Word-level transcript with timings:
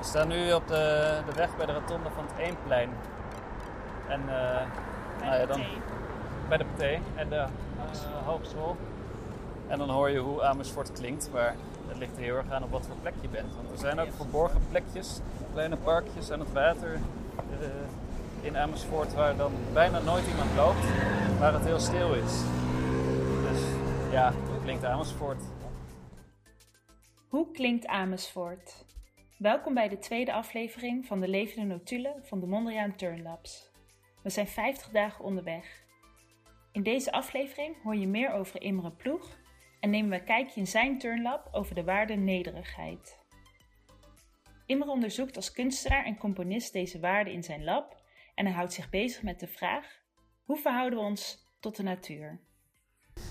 We 0.00 0.06
staan 0.06 0.28
nu 0.28 0.52
op 0.52 0.68
de, 0.68 1.18
de 1.26 1.32
weg 1.32 1.56
bij 1.56 1.66
de 1.66 1.72
rotonde 1.72 2.10
van 2.10 2.24
het 2.24 2.46
Eemplein. 2.46 2.90
En 4.08 4.20
uh, 4.20 4.60
nou 5.20 5.38
ja, 5.38 5.46
dan, 5.46 5.60
bij 6.48 6.58
de 6.58 6.64
PT 6.64 6.82
en 7.14 7.28
de 7.28 7.34
uh, 7.36 8.26
hogeschool. 8.26 8.76
En 9.68 9.78
dan 9.78 9.90
hoor 9.90 10.10
je 10.10 10.18
hoe 10.18 10.42
Amersfoort 10.42 10.92
klinkt, 10.92 11.30
maar 11.32 11.54
het 11.88 11.98
ligt 11.98 12.16
er 12.16 12.22
heel 12.22 12.36
erg 12.36 12.50
aan 12.50 12.62
op 12.62 12.70
wat 12.70 12.86
voor 12.86 12.96
plek 12.96 13.14
je 13.20 13.28
bent. 13.28 13.54
Want 13.54 13.70
er 13.70 13.78
zijn 13.78 14.00
ook 14.00 14.12
verborgen 14.16 14.60
plekjes, 14.70 15.20
kleine 15.52 15.76
parkjes 15.76 16.30
aan 16.30 16.40
het 16.40 16.52
water 16.52 16.92
uh, 17.60 17.68
in 18.40 18.56
Amersfoort 18.56 19.14
waar 19.14 19.36
dan 19.36 19.52
bijna 19.72 19.98
nooit 19.98 20.26
iemand 20.26 20.50
loopt, 20.56 20.84
waar 21.38 21.52
het 21.52 21.64
heel 21.64 21.80
stil 21.80 22.14
is. 22.14 22.40
Dus 23.50 23.62
ja, 24.10 24.32
hoe 24.32 24.62
klinkt 24.62 24.84
Amersfoort? 24.84 25.42
Hoe 27.28 27.50
klinkt 27.50 27.86
Amersfoort? 27.86 28.84
Welkom 29.40 29.74
bij 29.74 29.88
de 29.88 29.98
tweede 29.98 30.32
aflevering 30.32 31.06
van 31.06 31.20
de 31.20 31.28
levende 31.28 31.74
notulen 31.74 32.14
van 32.22 32.40
de 32.40 32.46
Mondriaan 32.46 32.96
Turnlabs. 32.96 33.70
We 34.22 34.30
zijn 34.30 34.46
50 34.46 34.88
dagen 34.90 35.24
onderweg. 35.24 35.84
In 36.72 36.82
deze 36.82 37.12
aflevering 37.12 37.82
hoor 37.82 37.96
je 37.96 38.06
meer 38.06 38.32
over 38.32 38.62
Imre 38.62 38.90
Ploeg 38.90 39.38
en 39.80 39.90
nemen 39.90 40.10
we 40.10 40.16
een 40.16 40.24
kijkje 40.24 40.60
in 40.60 40.66
zijn 40.66 40.98
turnlab 40.98 41.48
over 41.52 41.74
de 41.74 41.84
waarde 41.84 42.14
nederigheid. 42.14 43.18
Imre 44.66 44.90
onderzoekt 44.90 45.36
als 45.36 45.52
kunstenaar 45.52 46.04
en 46.04 46.18
componist 46.18 46.72
deze 46.72 47.00
waarde 47.00 47.32
in 47.32 47.42
zijn 47.42 47.64
lab 47.64 48.02
en 48.34 48.46
hij 48.46 48.54
houdt 48.54 48.72
zich 48.72 48.90
bezig 48.90 49.22
met 49.22 49.40
de 49.40 49.48
vraag: 49.48 50.00
hoe 50.44 50.58
verhouden 50.58 50.98
we 50.98 51.04
ons 51.04 51.46
tot 51.60 51.76
de 51.76 51.82
natuur? 51.82 52.40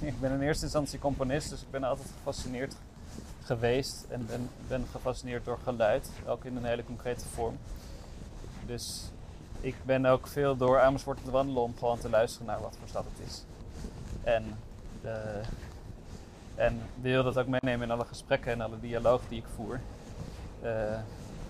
Ik 0.02 0.20
ben 0.20 0.32
in 0.32 0.42
eerste 0.42 0.64
instantie 0.64 1.00
componist, 1.00 1.50
dus 1.50 1.62
ik 1.62 1.72
ben 1.72 1.84
altijd 1.84 2.10
gefascineerd 2.10 2.76
geweest 3.50 4.06
en 4.10 4.26
ben, 4.26 4.50
ben 4.68 4.86
gefascineerd 4.92 5.46
door 5.46 5.60
geluid, 5.64 6.10
ook 6.28 6.46
in 6.46 6.56
een 6.56 6.66
hele 6.66 6.84
concrete 6.84 7.26
vorm. 7.26 7.58
Dus 8.66 9.12
ik 9.62 9.76
ben 9.86 10.06
ook 10.06 10.28
veel 10.28 10.58
door 10.58 10.80
Amersfoort 10.80 11.24
te 11.24 11.32
wandelen 11.32 11.64
om 11.64 11.74
gewoon 11.78 12.00
te 12.00 12.10
luisteren 12.10 12.48
naar 12.48 12.62
wat 12.62 12.76
voor 12.80 12.88
stad 12.88 13.06
het 13.14 13.28
is. 13.28 13.44
En, 14.24 14.44
uh, 15.04 15.12
en 16.56 16.82
wil 17.02 17.24
dat 17.24 17.38
ook 17.38 17.48
meenemen 17.48 17.88
in 17.88 17.94
alle 17.94 18.06
gesprekken 18.06 18.52
en 18.52 18.62
alle 18.62 18.80
dialoog 18.80 19.22
die 19.30 19.40
ik 19.40 19.48
voer. 19.56 19.80
Uh, 20.64 20.72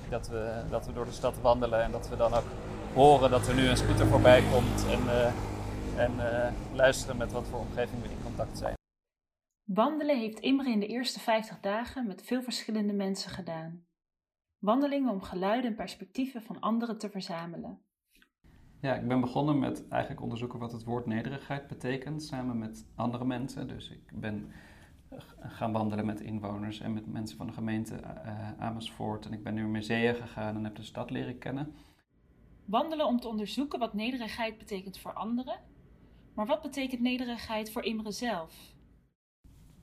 dat, 0.09 0.27
we, 0.27 0.51
dat 0.69 0.85
we 0.85 0.93
door 0.93 1.05
de 1.05 1.11
stad 1.11 1.33
wandelen 1.41 1.83
en 1.83 1.91
dat 1.91 2.09
we 2.09 2.17
dan 2.17 2.33
ook 2.33 2.47
horen 2.93 3.29
dat 3.29 3.47
er 3.47 3.55
nu 3.55 3.67
een 3.67 3.77
scooter 3.77 4.07
voorbij 4.07 4.43
komt 4.51 4.85
en, 4.85 5.03
uh, 5.05 6.03
en 6.03 6.11
luisteren 6.73 7.17
met 7.17 7.31
wat 7.31 7.43
voor 7.49 7.59
omgeving 7.59 8.01
we 8.01 8.09
in 8.09 8.23
contact 8.23 8.57
zijn. 8.57 8.78
Wandelen 9.73 10.17
heeft 10.17 10.39
Imre 10.39 10.69
in 10.69 10.79
de 10.79 10.87
eerste 10.87 11.19
50 11.19 11.59
dagen 11.59 12.07
met 12.07 12.23
veel 12.23 12.41
verschillende 12.41 12.93
mensen 12.93 13.31
gedaan. 13.31 13.85
Wandelingen 14.57 15.11
om 15.11 15.21
geluiden 15.21 15.69
en 15.69 15.75
perspectieven 15.75 16.41
van 16.41 16.59
anderen 16.59 16.97
te 16.97 17.09
verzamelen. 17.09 17.81
Ja, 18.81 18.95
ik 18.95 19.07
ben 19.07 19.21
begonnen 19.21 19.59
met 19.59 19.87
eigenlijk 19.87 20.21
onderzoeken 20.21 20.59
wat 20.59 20.71
het 20.71 20.83
woord 20.83 21.05
nederigheid 21.05 21.67
betekent, 21.67 22.23
samen 22.23 22.57
met 22.57 22.87
andere 22.95 23.25
mensen. 23.25 23.67
Dus 23.67 23.89
ik 23.89 24.19
ben 24.19 24.51
gaan 25.39 25.71
wandelen 25.71 26.05
met 26.05 26.21
inwoners 26.21 26.79
en 26.79 26.93
met 26.93 27.07
mensen 27.07 27.37
van 27.37 27.47
de 27.47 27.53
gemeente 27.53 27.99
uh, 28.03 28.51
Amersfoort. 28.59 29.25
En 29.25 29.33
ik 29.33 29.43
ben 29.43 29.53
nu 29.53 29.61
naar 29.61 29.69
musea 29.69 30.13
gegaan 30.13 30.55
en 30.55 30.63
heb 30.63 30.75
de 30.75 30.83
stad 30.83 31.09
leren 31.09 31.37
kennen. 31.37 31.75
Wandelen 32.65 33.05
om 33.05 33.19
te 33.19 33.27
onderzoeken 33.27 33.79
wat 33.79 33.93
nederigheid 33.93 34.57
betekent 34.57 34.99
voor 34.99 35.13
anderen. 35.13 35.59
Maar 36.33 36.45
wat 36.45 36.61
betekent 36.61 37.01
nederigheid 37.01 37.71
voor 37.71 37.83
Imre 37.83 38.11
zelf? 38.11 38.77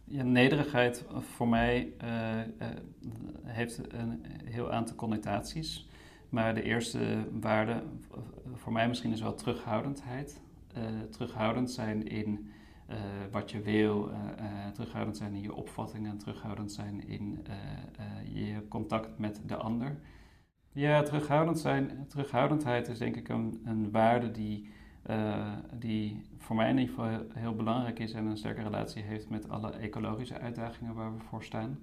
Ja, 0.08 0.22
nederigheid 0.22 1.04
voor 1.18 1.48
mij 1.48 1.92
uh, 2.04 2.38
uh, 2.38 2.66
heeft 3.44 3.92
een 3.92 4.24
heel 4.44 4.72
aantal 4.72 4.96
connotaties. 4.96 5.88
Maar 6.28 6.54
de 6.54 6.62
eerste 6.62 7.28
waarde 7.40 7.82
voor 8.54 8.72
mij 8.72 8.88
misschien 8.88 9.12
is 9.12 9.20
wel 9.20 9.34
terughoudendheid. 9.34 10.40
Uh, 10.76 10.84
terughoudend 11.10 11.70
zijn 11.70 12.08
in 12.08 12.50
wat 13.30 13.50
je 13.50 13.60
wil, 13.60 14.10
terughoudend 14.72 15.16
zijn 15.16 15.34
in 15.34 15.42
je 15.42 15.54
opvattingen, 15.54 16.18
terughoudend 16.18 16.72
zijn 16.72 17.08
in 17.08 17.44
je 18.32 18.68
contact 18.68 19.18
met 19.18 19.40
de 19.46 19.56
ander. 19.56 20.00
Ja, 20.72 21.02
terughoudend 21.02 21.58
zijn, 21.58 22.06
terughoudendheid 22.08 22.88
is 22.88 22.98
denk 22.98 23.16
ik 23.16 23.28
een, 23.28 23.60
een 23.64 23.90
waarde 23.90 24.30
die 24.30 24.70
uh, 25.10 25.52
die 25.72 26.22
voor 26.38 26.56
mij 26.56 26.70
in 26.70 26.78
ieder 26.78 26.94
geval 26.94 27.20
heel 27.34 27.54
belangrijk 27.54 27.98
is 27.98 28.12
en 28.12 28.26
een 28.26 28.36
sterke 28.36 28.62
relatie 28.62 29.02
heeft 29.02 29.28
met 29.28 29.48
alle 29.48 29.70
ecologische 29.70 30.38
uitdagingen 30.38 30.94
waar 30.94 31.14
we 31.14 31.20
voor 31.20 31.44
staan. 31.44 31.78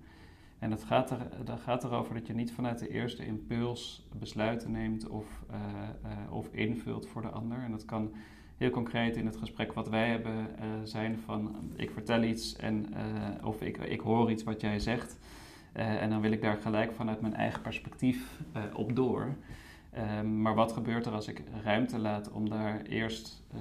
En 0.59 0.69
dat 0.69 0.83
gaat, 0.83 1.11
er, 1.11 1.17
dat 1.43 1.59
gaat 1.59 1.83
erover 1.83 2.13
dat 2.13 2.27
je 2.27 2.33
niet 2.33 2.51
vanuit 2.51 2.79
de 2.79 2.89
eerste 2.89 3.25
impuls 3.25 4.07
besluiten 4.19 4.71
neemt 4.71 5.07
of, 5.07 5.43
uh, 5.51 5.55
uh, 6.05 6.33
of 6.33 6.47
invult 6.51 7.07
voor 7.07 7.21
de 7.21 7.29
ander. 7.29 7.57
En 7.57 7.71
dat 7.71 7.85
kan 7.85 8.11
heel 8.57 8.69
concreet 8.69 9.15
in 9.15 9.25
het 9.25 9.37
gesprek 9.37 9.73
wat 9.73 9.89
wij 9.89 10.09
hebben 10.09 10.47
zijn 10.83 11.17
van 11.25 11.55
ik 11.75 11.91
vertel 11.91 12.23
iets 12.23 12.55
en, 12.55 12.93
of 13.43 13.61
ik, 13.61 13.77
ik 13.77 13.99
hoor 13.99 14.31
iets 14.31 14.43
wat 14.43 14.61
jij 14.61 14.79
zegt. 14.79 15.17
en 15.73 16.09
dan 16.09 16.21
wil 16.21 16.31
ik 16.31 16.41
daar 16.41 16.57
gelijk 16.57 16.91
vanuit 16.91 17.21
mijn 17.21 17.33
eigen 17.33 17.61
perspectief 17.61 18.39
op 18.73 18.95
door. 18.95 19.35
Um, 19.97 20.41
maar 20.41 20.55
wat 20.55 20.71
gebeurt 20.71 21.05
er 21.05 21.11
als 21.11 21.27
ik 21.27 21.41
ruimte 21.63 21.99
laat 21.99 22.31
om, 22.31 22.49
daar 22.49 22.81
eerst, 22.81 23.43
uh, 23.55 23.59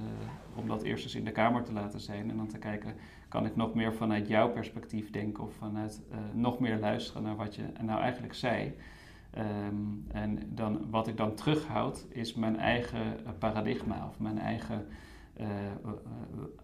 om 0.54 0.68
dat 0.68 0.82
eerst 0.82 1.04
eens 1.04 1.14
in 1.14 1.24
de 1.24 1.32
kamer 1.32 1.62
te 1.62 1.72
laten 1.72 2.00
zijn 2.00 2.30
en 2.30 2.36
dan 2.36 2.46
te 2.46 2.58
kijken, 2.58 2.94
kan 3.28 3.46
ik 3.46 3.56
nog 3.56 3.74
meer 3.74 3.94
vanuit 3.94 4.28
jouw 4.28 4.50
perspectief 4.50 5.10
denken 5.10 5.44
of 5.44 5.54
vanuit 5.54 6.02
uh, 6.10 6.18
nog 6.32 6.58
meer 6.58 6.78
luisteren 6.78 7.22
naar 7.22 7.36
wat 7.36 7.54
je 7.54 7.62
nou 7.80 8.00
eigenlijk 8.00 8.34
zei. 8.34 8.76
Um, 9.38 10.06
en 10.12 10.54
dan, 10.54 10.90
wat 10.90 11.08
ik 11.08 11.16
dan 11.16 11.34
terughoud 11.34 12.06
is 12.08 12.34
mijn 12.34 12.58
eigen 12.58 13.16
paradigma 13.38 14.06
of 14.08 14.18
mijn 14.18 14.38
eigen, 14.38 14.86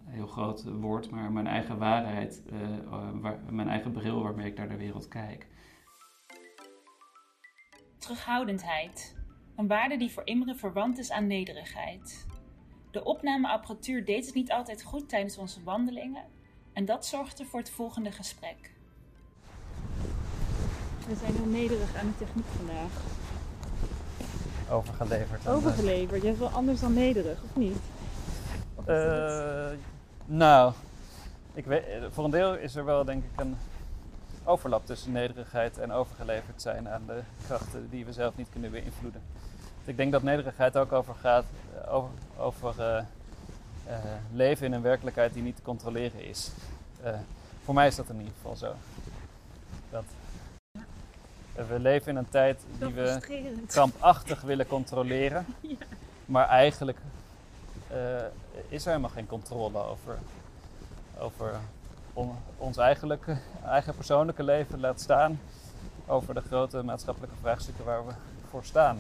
heel 0.05 0.27
groot 0.27 0.65
woord, 0.65 1.11
maar 1.11 1.33
mijn 1.33 1.47
eigen 1.47 1.79
waarheid, 1.79 2.43
waar, 3.21 3.39
mijn 3.51 3.69
eigen 3.69 3.93
bril 3.93 4.23
waarmee 4.23 4.47
ik 4.47 4.57
naar 4.57 4.69
de 4.69 4.77
wereld 4.77 5.09
kijk. 5.09 5.47
Terughoudendheid. 7.99 9.18
Een 9.59 9.67
waarde 9.67 9.97
die 9.97 10.11
voor 10.11 10.23
Imre 10.25 10.55
verwant 10.55 10.99
is 10.99 11.11
aan 11.11 11.27
nederigheid. 11.27 12.27
De 12.91 13.05
opnameapparatuur 13.05 14.05
deed 14.05 14.27
het 14.27 14.35
niet 14.35 14.53
altijd 14.53 14.83
goed 14.83 15.09
tijdens 15.09 15.39
onze 15.39 15.63
wandelingen 15.63 16.25
en 16.73 16.85
dat 16.85 17.07
zorgde 17.07 17.45
voor 17.45 17.59
het 17.59 17.71
volgende 17.71 18.13
gesprek. 18.13 18.73
We 21.09 21.15
zijn 21.15 21.35
heel 21.35 21.47
nederig 21.47 21.97
aan 21.97 22.07
de 22.07 22.25
techniek 22.25 22.47
vandaag. 22.57 22.91
Overgeleverd. 24.71 25.49
Overgeleverd. 25.49 26.23
Jij 26.23 26.33
is 26.33 26.39
wel 26.39 26.49
anders 26.49 26.81
dan 26.81 26.95
nederig, 26.95 27.43
of 27.43 27.57
niet? 27.57 27.79
Of 28.75 28.89
uh, 28.89 29.69
nou, 30.25 30.73
ik 31.55 31.65
weet, 31.65 31.85
voor 32.11 32.25
een 32.25 32.31
deel 32.31 32.57
is 32.57 32.77
er 32.77 32.85
wel 32.85 33.05
denk 33.05 33.25
ik 33.25 33.41
een 33.41 33.57
overlap 34.49 34.87
tussen 34.87 35.13
nederigheid 35.13 35.79
en 35.79 35.93
overgeleverd 35.93 36.63
zijn 36.63 36.89
aan 36.89 37.03
de 37.07 37.21
krachten 37.47 37.91
die 37.91 38.05
we 38.05 38.13
zelf 38.13 38.37
niet 38.37 38.49
kunnen 38.53 38.71
beïnvloeden. 38.71 39.23
Ik 39.85 39.97
denk 39.97 40.13
dat 40.13 40.23
nederigheid 40.23 40.77
ook 40.77 40.93
over 40.93 41.15
gaat, 41.15 41.45
eh, 41.75 41.95
over, 41.95 42.11
over 42.39 42.75
uh, 42.79 43.03
uh, 43.89 43.95
leven 44.33 44.67
in 44.67 44.73
een 44.73 44.83
werkelijkheid 44.83 45.33
die 45.35 45.43
niet 45.43 45.57
te 45.57 45.63
controleren 45.63 46.25
is. 46.25 46.51
Uh, 47.05 47.11
voor 47.65 47.75
mij 47.75 47.87
is 47.87 47.97
dat 47.97 48.09
in 48.09 48.19
ieder 48.19 48.33
geval 48.35 48.57
zo. 48.57 48.75
Dat, 49.91 50.05
we 51.69 51.79
leven 51.79 52.11
in 52.11 52.17
een 52.17 52.29
tijd 52.29 52.61
die 52.79 52.93
we 52.93 53.19
krampachtig 53.67 54.41
willen 54.41 54.67
controleren. 54.67 55.47
ja. 55.61 55.87
Maar 56.25 56.49
eigenlijk 56.49 56.99
is 58.69 58.85
er 58.85 58.91
helemaal 58.91 59.11
geen 59.11 59.27
controle 59.27 59.79
over, 59.79 60.19
over 61.19 61.61
ons 62.59 62.77
eigenlijke, 62.77 63.39
eigen 63.65 63.95
persoonlijke 63.95 64.43
leven, 64.43 64.81
laat 64.81 65.01
staan 65.01 65.41
over 66.07 66.35
de 66.35 66.41
grote 66.41 66.83
maatschappelijke 66.83 67.37
vraagstukken 67.41 67.85
waar 67.85 68.07
we 68.07 68.13
voor 68.51 68.65
staan. 68.65 68.99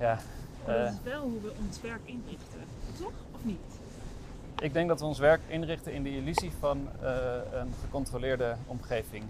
Ja, 0.00 0.18
maar 0.66 0.78
dat 0.78 0.92
is 0.92 1.02
wel 1.02 1.22
hoe 1.22 1.40
we 1.40 1.52
ons 1.66 1.80
werk 1.80 2.00
inrichten, 2.04 2.60
toch? 2.98 3.12
Of 3.34 3.44
niet? 3.44 3.58
Ik 4.58 4.72
denk 4.72 4.88
dat 4.88 5.00
we 5.00 5.06
ons 5.06 5.18
werk 5.18 5.40
inrichten 5.46 5.92
in 5.92 6.02
de 6.02 6.16
illusie 6.16 6.52
van 6.58 6.88
uh, 7.02 7.10
een 7.52 7.74
gecontroleerde 7.80 8.56
omgeving. 8.66 9.24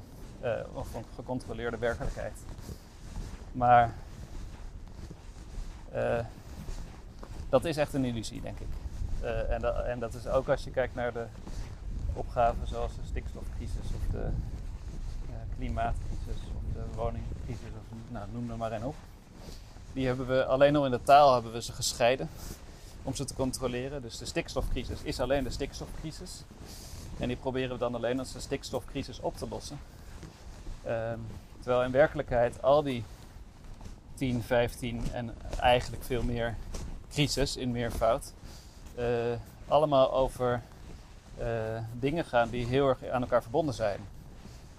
Uh, 0.44 0.50
of 0.72 0.94
een 0.94 1.04
gecontroleerde 1.14 1.78
werkelijkheid. 1.78 2.38
Maar 3.52 3.94
uh, 5.94 6.18
dat 7.48 7.64
is 7.64 7.76
echt 7.76 7.92
een 7.92 8.04
illusie, 8.04 8.40
denk 8.40 8.58
ik. 8.58 8.68
en, 9.48 9.86
en 9.86 9.98
dat 9.98 10.14
is 10.14 10.26
ook 10.26 10.48
als 10.48 10.64
je 10.64 10.70
kijkt 10.70 10.94
naar 10.94 11.12
de 11.12 11.26
opgaven 12.14 12.66
zoals 12.66 12.92
de 12.94 13.06
stikstofcrisis 13.08 13.86
of 13.94 14.10
de 14.10 14.28
klimaatcrisis 15.56 16.42
of 16.56 16.62
de 16.72 16.96
woningcrisis, 16.96 17.72
of 17.78 17.96
nou, 18.08 18.26
noem 18.32 18.50
er 18.50 18.56
maar 18.56 18.72
een 18.72 18.84
op. 18.84 18.94
Die 19.92 20.06
hebben 20.06 20.26
we 20.26 20.44
alleen 20.44 20.76
al 20.76 20.84
in 20.84 20.90
de 20.90 21.02
taal 21.02 21.32
hebben 21.32 21.52
we 21.52 21.62
ze 21.62 21.72
gescheiden 21.72 22.28
om 23.02 23.14
ze 23.14 23.24
te 23.24 23.34
controleren. 23.34 24.02
Dus 24.02 24.18
de 24.18 24.24
stikstofcrisis 24.24 25.02
is 25.02 25.20
alleen 25.20 25.44
de 25.44 25.50
stikstofcrisis. 25.50 26.42
En 27.18 27.28
die 27.28 27.36
proberen 27.36 27.70
we 27.70 27.78
dan 27.78 27.94
alleen 27.94 28.18
als 28.18 28.32
de 28.32 28.40
stikstofcrisis 28.40 29.20
op 29.20 29.36
te 29.36 29.48
lossen. 29.48 29.78
Um, 30.86 31.26
Terwijl 31.64 31.84
in 31.84 31.92
werkelijkheid 31.92 32.62
al 32.62 32.82
die 32.82 33.04
10, 34.14 34.42
15 34.42 35.04
en 35.12 35.34
eigenlijk 35.60 36.02
veel 36.02 36.22
meer 36.22 36.56
crisis 37.10 37.56
in 37.56 37.70
meervoud, 37.70 38.32
uh, 38.98 39.04
allemaal 39.68 40.12
over 40.12 40.62
dingen 41.92 42.24
gaan 42.24 42.48
die 42.48 42.66
heel 42.66 42.88
erg 42.88 43.08
aan 43.08 43.22
elkaar 43.22 43.42
verbonden 43.42 43.74
zijn. 43.74 44.00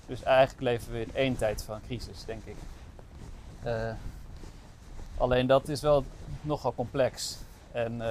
Dus 0.05 0.23
eigenlijk 0.23 0.61
leven 0.61 0.91
we 0.91 1.01
in 1.01 1.15
één 1.15 1.37
tijd 1.37 1.63
van 1.63 1.81
crisis, 1.81 2.25
denk 2.25 2.43
ik. 2.45 2.55
Uh, 3.65 3.91
alleen 5.17 5.47
dat 5.47 5.69
is 5.69 5.81
wel 5.81 6.05
nogal 6.41 6.73
complex. 6.75 7.37
En, 7.71 8.01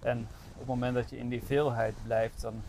en 0.00 0.28
op 0.52 0.58
het 0.58 0.66
moment 0.66 0.94
dat 0.94 1.10
je 1.10 1.18
in 1.18 1.28
die 1.28 1.42
veelheid 1.44 1.94
blijft, 2.02 2.40
dan, 2.40 2.62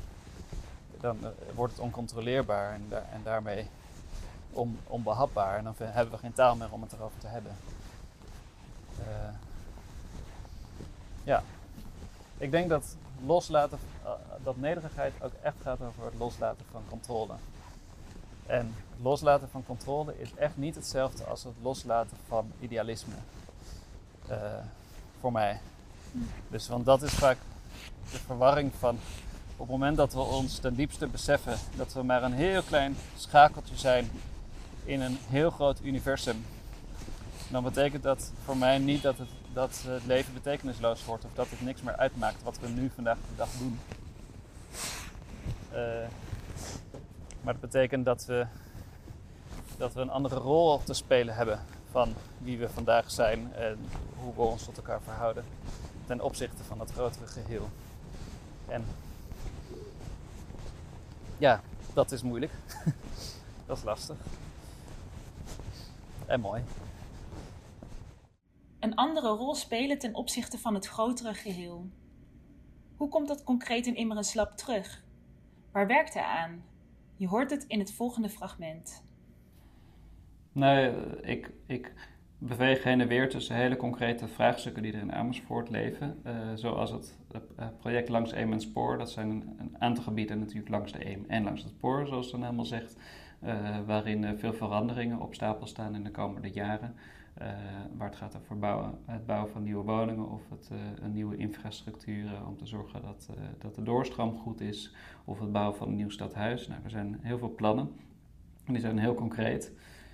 dan 1.00 1.18
wordt 1.56 1.74
het 1.74 1.82
oncontroleerbaar 1.82 2.74
en, 2.74 2.86
en 2.90 3.22
daarmee 3.24 3.68
on, 4.52 4.80
onbehapbaar. 4.88 5.58
En 5.58 5.64
dan 5.64 5.76
hebben 5.80 6.14
we 6.14 6.20
geen 6.20 6.34
taal 6.34 6.56
meer 6.56 6.72
om 6.72 6.82
het 6.82 6.94
erover 6.94 7.20
te 7.20 7.28
hebben. 7.28 7.52
Ja, 11.24 11.44
ik 12.38 12.52
denk 12.52 12.70
dat 12.70 12.96
loslaten, 13.26 13.80
uh, 14.04 14.10
dat 14.44 14.58
nederigheid 14.58 15.14
ook 15.22 15.34
echt 15.42 15.56
gaat 15.62 15.82
over 15.82 16.06
het 16.06 16.14
loslaten 16.18 16.66
van 16.72 16.82
controle. 16.90 17.34
En 18.46 18.76
het 18.90 19.02
loslaten 19.02 19.50
van 19.50 19.66
controle 19.66 20.20
is 20.20 20.36
echt 20.36 20.58
niet 20.58 20.76
hetzelfde 20.76 21.24
als 21.24 21.44
het 21.44 21.54
loslaten 21.62 22.18
van 22.28 22.52
idealisme. 22.60 23.14
Uh, 24.30 24.38
voor 25.20 25.32
mij. 25.32 25.60
Dus, 26.48 26.68
want 26.68 26.86
dat 26.86 27.02
is 27.02 27.14
vaak 27.14 27.38
de 28.12 28.18
verwarring 28.18 28.72
van 28.80 28.98
op 29.62 29.68
het 29.68 29.78
moment 29.78 29.98
dat 29.98 30.14
we 30.14 30.20
ons 30.20 30.58
ten 30.58 30.76
diepste 30.76 31.08
beseffen 31.08 31.58
dat 31.76 31.94
we 31.94 32.04
maar 32.04 32.24
een 32.24 32.34
heel 32.34 32.62
klein 32.62 32.96
schakeltje 33.18 33.78
zijn 33.78 34.10
in 34.84 35.02
een 35.02 35.18
heel 35.28 35.50
groot 35.50 35.80
universum, 35.84 36.46
dan 37.52 37.64
betekent 37.64 38.04
dat 38.04 38.32
voor 38.44 38.58
mij 38.58 38.78
niet 38.78 39.02
dat 39.02 39.18
het, 39.18 39.30
dat 39.54 39.84
het 39.86 40.06
leven 40.06 40.34
betekenisloos 40.34 41.06
wordt 41.06 41.26
of 41.26 41.32
dat 41.34 41.50
het 41.50 41.62
niks 41.62 41.82
meer 41.82 41.96
uitmaakt 41.96 42.44
wat 42.44 42.60
we 42.60 42.68
nu 42.68 42.92
vandaag 42.96 43.18
de 43.18 43.36
dag 43.36 43.50
doen. 43.52 43.80
Uh, 45.74 46.08
maar 47.42 47.54
dat 47.54 47.62
betekent 47.62 48.06
dat 48.06 48.26
we, 48.26 48.46
dat 49.78 49.94
we 49.94 50.02
een 50.02 50.10
andere 50.10 50.36
rol 50.36 50.84
te 50.84 50.94
spelen 50.94 51.36
hebben 51.36 51.60
van 51.92 52.14
wie 52.38 52.58
we 52.58 52.70
vandaag 52.70 53.12
zijn 53.12 53.54
en 53.54 53.78
hoe 54.16 54.34
we 54.36 54.42
ons 54.42 54.64
tot 54.64 54.78
elkaar 54.78 55.02
verhouden 55.02 55.44
ten 56.06 56.22
opzichte 56.22 56.64
van 56.64 56.80
het 56.80 56.92
grotere 56.92 57.28
geheel. 57.28 57.70
En 58.68 58.86
ja, 61.38 61.62
dat 61.94 62.12
is 62.12 62.22
moeilijk. 62.22 62.52
dat 63.66 63.78
is 63.78 63.84
lastig. 63.84 64.16
En 66.26 66.40
mooi. 66.40 66.64
Een 68.82 68.96
andere 68.96 69.28
rol 69.28 69.56
spelen 69.56 70.00
ten 70.00 70.16
opzichte 70.16 70.58
van 70.58 70.74
het 70.74 70.88
grotere 70.88 71.34
geheel. 71.34 71.90
Hoe 72.96 73.10
komt 73.10 73.28
dat 73.28 73.44
concreet 73.44 73.88
in 73.88 73.96
Imre 73.96 74.32
Lab 74.34 74.52
terug? 74.52 75.04
Waar 75.72 75.88
werkt 75.88 76.14
hij 76.14 76.24
aan? 76.24 76.64
Je 77.16 77.28
hoort 77.28 77.52
het 77.52 77.64
in 77.68 77.80
het 77.80 77.94
volgende 77.94 78.30
fragment. 78.30 79.04
Nee, 80.52 80.92
ik, 81.22 81.52
ik 81.66 81.94
beweeg 82.38 82.84
heen 82.84 83.02
en 83.02 83.08
weer 83.08 83.30
tussen 83.30 83.56
hele 83.56 83.78
concrete 83.78 84.28
vraagstukken 84.28 84.84
die 84.84 84.94
er 84.94 85.02
in 85.02 85.14
Amersfoort 85.14 85.70
leven. 85.70 86.22
Uh, 86.26 86.34
zoals 86.56 86.92
het 86.92 87.18
uh, 87.60 87.68
project 87.80 88.10
Langs 88.10 88.32
Eem 88.32 88.54
en 88.54 88.62
Spoor. 88.62 88.98
Dat 88.98 89.12
zijn 89.12 89.30
een, 89.30 89.56
een, 89.58 89.76
aantal 89.80 90.04
gebieden 90.04 90.40
natuurlijk 90.40 90.70
langs 90.70 90.92
de 90.92 91.06
Eem 91.06 91.26
en 91.28 91.44
langs 91.44 91.64
het 91.64 91.72
spoor, 91.72 92.08
zoals 92.08 92.26
het 92.26 92.34
dan 92.34 92.44
helemaal 92.44 92.66
zegt. 92.66 92.96
Uh, 93.44 93.80
waarin 93.86 94.38
veel 94.38 94.54
veranderingen 94.54 95.20
op 95.20 95.34
stapel 95.34 95.68
staan 95.68 95.96
in 95.96 96.04
de 96.04 96.12
komende 96.12 96.52
jaren. 96.52 96.96
Waar 97.98 98.08
het 98.08 98.16
gaat 98.16 98.38
over 98.38 98.92
het 99.06 99.26
bouwen 99.26 99.52
van 99.52 99.64
nieuwe 99.64 99.84
woningen 99.84 100.30
of 100.30 100.50
het, 100.50 100.70
een 101.02 101.14
nieuwe 101.14 101.38
infrastructuur 101.38 102.30
om 102.48 102.58
te 102.58 102.66
zorgen 102.66 103.02
dat, 103.02 103.30
dat 103.58 103.76
de 103.76 103.84
doorstroom 103.84 104.38
goed 104.38 104.62
is. 104.62 104.96
Of 105.26 105.40
het 105.40 105.52
bouwen 105.52 105.78
van 105.78 105.88
een 105.88 105.96
nieuw 105.96 106.10
stadhuis. 106.10 106.68
Nou, 106.68 106.82
er 106.84 106.90
zijn 106.90 107.20
heel 107.22 107.38
veel 107.38 107.56
plannen 107.56 107.92
en 108.66 108.74
die 108.74 108.82
zijn 108.82 109.00
heel 109.00 109.16
concreet. 109.16 109.74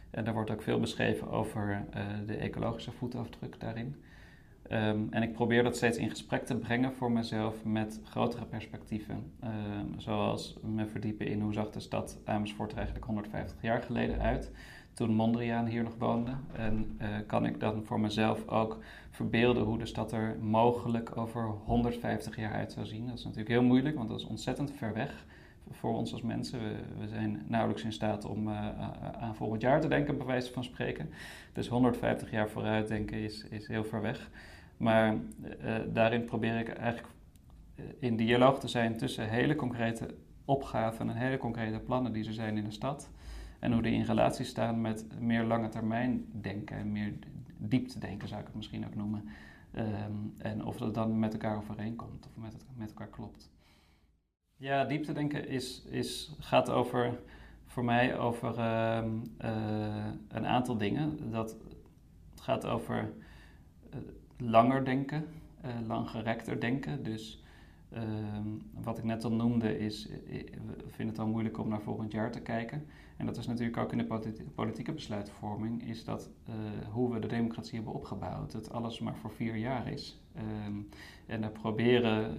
En 0.09 0.23
daar 0.23 0.33
wordt 0.33 0.51
ook 0.51 0.61
veel 0.61 0.79
beschreven 0.79 1.29
over 1.29 1.85
de 2.25 2.35
ecologische 2.35 2.91
voetafdruk 2.91 3.59
daarin. 3.59 3.95
Um, 4.71 5.07
en 5.09 5.23
ik 5.23 5.33
probeer 5.33 5.63
dat 5.63 5.75
steeds 5.75 5.97
in 5.97 6.09
gesprek 6.09 6.45
te 6.45 6.57
brengen 6.57 6.93
voor 6.93 7.11
mezelf 7.11 7.63
met 7.63 7.99
grotere 8.03 8.45
perspectieven. 8.45 9.31
Um, 9.43 9.99
zoals 9.99 10.57
me 10.61 10.87
verdiepen 10.87 11.27
in 11.27 11.41
hoe 11.41 11.53
zag 11.53 11.69
de 11.69 11.79
stad 11.79 12.19
Amersfoort 12.25 12.71
er 12.71 12.77
eigenlijk 12.77 13.05
150 13.05 13.61
jaar 13.61 13.81
geleden 13.81 14.19
uit. 14.19 14.51
Toen 14.97 15.13
Mondriaan 15.13 15.65
hier 15.65 15.83
nog 15.83 15.95
woonde. 15.97 16.31
En 16.53 16.97
uh, 17.01 17.07
kan 17.27 17.45
ik 17.45 17.59
dan 17.59 17.83
voor 17.83 17.99
mezelf 17.99 18.47
ook 18.47 18.77
verbeelden 19.11 19.63
hoe 19.63 19.77
de 19.77 19.85
stad 19.85 20.11
er 20.11 20.37
mogelijk 20.41 21.17
over 21.17 21.43
150 21.43 22.35
jaar 22.35 22.53
uit 22.53 22.71
zou 22.71 22.85
zien. 22.85 23.07
Dat 23.07 23.17
is 23.17 23.23
natuurlijk 23.23 23.49
heel 23.49 23.63
moeilijk, 23.63 23.95
want 23.95 24.09
dat 24.09 24.19
is 24.19 24.25
ontzettend 24.25 24.71
ver 24.71 24.93
weg 24.93 25.25
voor 25.71 25.95
ons 25.95 26.11
als 26.13 26.21
mensen. 26.21 26.59
We, 26.99 27.07
zijn 27.07 27.43
nauwelijks 27.47 27.83
in 27.83 27.91
staat 27.91 28.25
om 28.25 28.47
uh, 28.47 28.69
aan 29.19 29.35
volgend 29.35 29.61
jaar 29.61 29.81
te 29.81 29.87
denken, 29.87 30.17
bij 30.17 30.25
wijze 30.25 30.51
van 30.51 30.63
spreken. 30.63 31.09
Dus 31.53 31.67
150 31.67 32.31
jaar 32.31 32.49
vooruit 32.49 32.87
denken 32.87 33.17
is, 33.17 33.45
is 33.49 33.67
heel 33.67 33.83
ver 33.83 34.01
weg. 34.01 34.29
Maar 34.77 35.13
uh, 35.13 35.75
daarin 35.93 36.25
probeer 36.25 36.59
ik 36.59 36.69
eigenlijk 36.69 37.13
in 37.99 38.15
dialoog 38.15 38.59
te 38.59 38.67
zijn 38.67 38.97
tussen 38.97 39.29
hele 39.29 39.55
concrete 39.55 40.15
opgaven 40.45 41.09
en 41.09 41.15
hele 41.15 41.37
concrete 41.37 41.79
plannen 41.79 42.11
die 42.13 42.27
er 42.27 42.33
zijn 42.33 42.57
in 42.57 42.63
de 42.63 42.71
stad. 42.71 43.09
En 43.59 43.73
hoe 43.73 43.81
die 43.81 43.93
in 43.93 44.03
relatie 44.03 44.45
staan 44.45 44.81
met 44.81 45.05
meer 45.19 45.43
lange 45.43 45.69
termijn 45.69 46.25
denken 46.41 46.77
en 46.77 46.91
meer 46.91 47.13
diepte 47.57 47.99
denken, 47.99 48.27
zou 48.27 48.39
ik 48.39 48.47
het 48.47 48.55
misschien 48.55 48.85
ook 48.85 48.95
noemen. 48.95 49.29
Um, 49.77 50.33
en 50.37 50.65
of 50.65 50.77
dat 50.77 50.93
dan 50.93 51.19
met 51.19 51.33
elkaar 51.33 51.57
overeenkomt 51.57 52.25
of 52.25 52.41
met, 52.41 52.55
met 52.75 52.89
elkaar 52.89 53.07
klopt. 53.07 53.51
Ja, 54.55 54.85
dieptedenken 54.85 55.47
is, 55.47 55.85
is, 55.85 56.35
gaat 56.39 56.69
over, 56.69 57.19
voor 57.65 57.83
mij 57.85 58.17
over 58.17 58.57
uh, 58.57 59.03
uh, 59.41 60.05
een 60.27 60.45
aantal 60.45 60.77
dingen. 60.77 61.31
Dat 61.31 61.57
gaat 62.35 62.65
over 62.65 63.13
uh, 63.93 63.99
langer 64.37 64.85
denken, 64.85 65.25
langgerekter 65.87 66.59
denken. 66.59 67.03
Dus 67.03 67.43
ehm, 67.89 68.47
wat 68.73 68.97
ik 68.97 69.03
net 69.03 69.23
al 69.23 69.31
noemde 69.31 69.79
is, 69.79 70.07
ik 70.07 70.57
vind 70.87 71.09
het 71.09 71.19
al 71.19 71.27
moeilijk 71.27 71.57
om 71.57 71.67
naar 71.67 71.81
volgend 71.81 72.11
jaar 72.11 72.31
te 72.31 72.41
kijken. 72.41 72.85
En 73.17 73.25
dat 73.25 73.37
is 73.37 73.47
natuurlijk 73.47 73.77
ook 73.77 73.91
in 73.91 73.97
de 73.97 74.43
politieke 74.55 74.91
besluitvorming, 74.91 75.87
is 75.87 76.03
dat 76.03 76.29
hoe 76.91 77.13
we 77.13 77.19
de 77.19 77.27
democratie 77.27 77.75
hebben 77.75 77.93
opgebouwd, 77.93 78.51
dat 78.51 78.71
alles 78.71 78.99
maar 78.99 79.15
voor 79.15 79.31
vier 79.31 79.55
jaar 79.55 79.91
is. 79.91 80.21
Um, 80.65 80.89
en 81.25 81.41
daar 81.41 81.51
proberen 81.51 82.37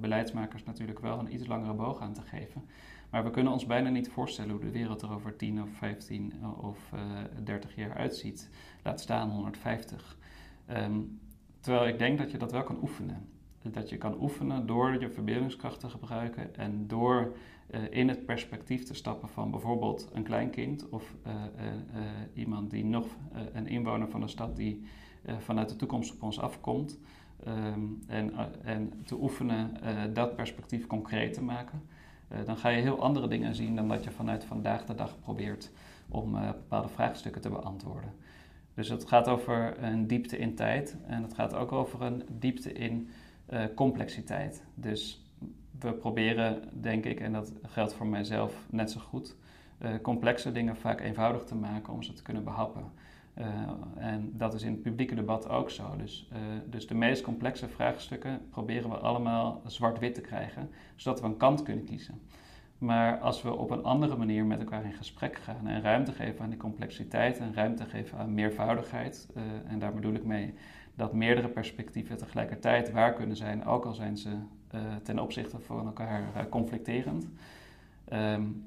beleidsmakers 0.00 0.64
natuurlijk 0.64 0.98
wel 0.98 1.18
een 1.18 1.34
iets 1.34 1.46
langere 1.46 1.74
boog 1.74 2.00
aan 2.00 2.12
te 2.12 2.22
geven. 2.22 2.62
Maar 3.10 3.24
we 3.24 3.30
kunnen 3.30 3.52
ons 3.52 3.66
bijna 3.66 3.88
niet 3.88 4.08
voorstellen 4.08 4.50
hoe 4.50 4.60
de 4.60 4.70
wereld 4.70 5.02
er 5.02 5.12
over 5.12 5.36
10 5.36 5.62
of 5.62 5.68
15 5.70 6.32
of 6.60 6.90
uh, 6.94 7.00
30 7.44 7.74
jaar 7.74 7.94
uitziet. 7.94 8.50
Laat 8.82 9.00
staan 9.00 9.30
150. 9.30 10.16
Um, 10.68 10.74
ehm, 10.76 11.00
terwijl 11.60 11.88
ik 11.88 11.98
denk 11.98 12.18
dat 12.18 12.30
je 12.30 12.38
dat 12.38 12.52
wel 12.52 12.62
kan 12.62 12.78
oefenen. 12.82 13.28
Dat 13.62 13.88
je 13.88 13.96
kan 13.96 14.20
oefenen 14.20 14.66
door 14.66 15.00
je 15.00 15.10
verbeeldingskracht 15.10 15.80
te 15.80 15.90
gebruiken 15.90 16.56
en 16.56 16.86
door 16.86 17.36
in 17.90 18.08
het 18.08 18.26
perspectief 18.26 18.84
te 18.84 18.94
stappen 18.94 19.28
van 19.28 19.50
bijvoorbeeld 19.50 20.08
een 20.12 20.22
kleinkind 20.22 20.88
of 20.88 21.14
iemand 22.34 22.70
die 22.70 22.84
nog 22.84 23.06
een 23.52 23.66
inwoner 23.66 24.08
van 24.08 24.22
een 24.22 24.28
stad 24.28 24.56
die 24.56 24.82
vanuit 25.38 25.68
de 25.68 25.76
toekomst 25.76 26.14
op 26.14 26.22
ons 26.22 26.40
afkomt. 26.40 26.98
Um, 27.46 28.02
en, 28.06 28.32
en 28.62 28.92
te 29.04 29.20
oefenen 29.20 29.70
dat 30.14 30.36
perspectief 30.36 30.86
concreet 30.86 31.34
te 31.34 31.42
maken. 31.42 31.82
dan 32.44 32.56
ga 32.56 32.68
je 32.68 32.82
heel 32.82 33.02
andere 33.02 33.28
dingen 33.28 33.54
zien 33.54 33.76
dan 33.76 33.88
dat 33.88 34.04
je 34.04 34.10
vanuit 34.10 34.44
vandaag 34.44 34.84
de 34.84 34.94
dag 34.94 35.20
probeert 35.20 35.70
om 36.08 36.32
bepaalde 36.32 36.88
vraagstukken 36.88 37.40
te 37.40 37.48
beantwoorden. 37.48 38.12
Dus 38.74 38.88
het 38.88 39.08
gaat 39.08 39.28
over 39.28 39.82
een 39.82 40.06
diepte 40.06 40.38
in 40.38 40.54
tijd 40.54 40.96
en 41.06 41.22
het 41.22 41.34
gaat 41.34 41.54
ook 41.54 41.72
over 41.72 42.02
een 42.02 42.22
diepte 42.30 42.72
in 42.72 43.08
complexiteit. 43.74 44.64
Dus 44.74 45.26
we 45.80 45.92
proberen, 45.92 46.62
denk 46.72 47.04
ik, 47.04 47.20
en 47.20 47.32
dat 47.32 47.52
geldt 47.62 47.94
voor 47.94 48.06
mijzelf 48.06 48.64
net 48.70 48.90
zo 48.90 49.00
goed, 49.00 49.36
complexe 50.02 50.52
dingen 50.52 50.76
vaak 50.76 51.00
eenvoudig 51.00 51.44
te 51.44 51.54
maken 51.54 51.92
om 51.92 52.02
ze 52.02 52.12
te 52.12 52.22
kunnen 52.22 52.44
behappen. 52.44 52.82
Uh, 53.38 53.46
en 53.96 54.32
dat 54.36 54.54
is 54.54 54.62
in 54.62 54.72
het 54.72 54.82
publieke 54.82 55.14
debat 55.14 55.48
ook 55.48 55.70
zo. 55.70 55.96
Dus, 55.96 56.30
dus 56.66 56.86
de 56.86 56.94
meest 56.94 57.22
complexe 57.22 57.68
vraagstukken 57.68 58.40
proberen 58.50 58.90
we 58.90 58.96
allemaal 58.96 59.62
zwart-wit 59.66 60.14
te 60.14 60.20
krijgen, 60.20 60.70
zodat 60.96 61.20
we 61.20 61.26
een 61.26 61.36
kant 61.36 61.62
kunnen 61.62 61.84
kiezen. 61.84 62.20
Maar 62.78 63.18
als 63.18 63.42
we 63.42 63.54
op 63.54 63.70
een 63.70 63.82
andere 63.84 64.16
manier 64.16 64.44
met 64.44 64.58
elkaar 64.58 64.84
in 64.84 64.92
gesprek 64.92 65.38
gaan 65.38 65.66
en 65.66 65.82
ruimte 65.82 66.12
geven 66.12 66.44
aan 66.44 66.50
die 66.50 66.58
complexiteit 66.58 67.38
en 67.38 67.54
ruimte 67.54 67.84
geven 67.84 68.18
aan 68.18 68.34
meervoudigheid, 68.34 69.28
en 69.66 69.78
daar 69.78 69.94
bedoel 69.94 70.14
ik 70.14 70.24
mee 70.24 70.54
dat 70.98 71.12
meerdere 71.12 71.48
perspectieven 71.48 72.16
tegelijkertijd 72.16 72.90
waar 72.90 73.12
kunnen 73.12 73.36
zijn, 73.36 73.64
ook 73.64 73.84
al 73.84 73.94
zijn 73.94 74.16
ze 74.16 74.30
ten 75.02 75.18
opzichte 75.18 75.58
van 75.58 75.86
elkaar 75.86 76.48
conflicterend. 76.48 77.28
Um, 78.12 78.66